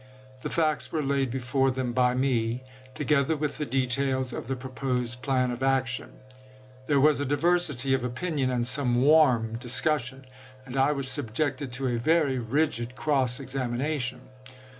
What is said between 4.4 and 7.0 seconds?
the pro posed plan of action. There